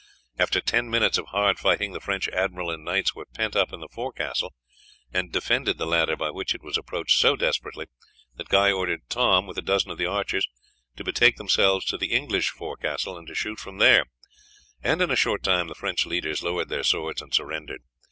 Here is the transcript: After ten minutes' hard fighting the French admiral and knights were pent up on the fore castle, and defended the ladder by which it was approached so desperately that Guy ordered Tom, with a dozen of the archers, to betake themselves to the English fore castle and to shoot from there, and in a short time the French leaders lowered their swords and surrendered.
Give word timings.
After 0.39 0.59
ten 0.61 0.89
minutes' 0.89 1.19
hard 1.27 1.59
fighting 1.59 1.93
the 1.93 1.99
French 1.99 2.27
admiral 2.29 2.71
and 2.71 2.83
knights 2.83 3.13
were 3.13 3.27
pent 3.35 3.55
up 3.55 3.71
on 3.71 3.81
the 3.81 3.87
fore 3.87 4.11
castle, 4.11 4.55
and 5.13 5.31
defended 5.31 5.77
the 5.77 5.85
ladder 5.85 6.15
by 6.15 6.31
which 6.31 6.55
it 6.55 6.63
was 6.63 6.75
approached 6.75 7.19
so 7.19 7.35
desperately 7.35 7.85
that 8.35 8.49
Guy 8.49 8.71
ordered 8.71 9.01
Tom, 9.09 9.45
with 9.45 9.59
a 9.59 9.61
dozen 9.61 9.91
of 9.91 9.99
the 9.99 10.07
archers, 10.07 10.47
to 10.95 11.03
betake 11.03 11.35
themselves 11.37 11.85
to 11.85 11.99
the 11.99 12.13
English 12.13 12.49
fore 12.49 12.77
castle 12.77 13.15
and 13.15 13.27
to 13.27 13.35
shoot 13.35 13.59
from 13.59 13.77
there, 13.77 14.05
and 14.81 15.03
in 15.03 15.11
a 15.11 15.15
short 15.15 15.43
time 15.43 15.67
the 15.67 15.75
French 15.75 16.03
leaders 16.07 16.41
lowered 16.41 16.69
their 16.69 16.81
swords 16.83 17.21
and 17.21 17.31
surrendered. 17.31 17.83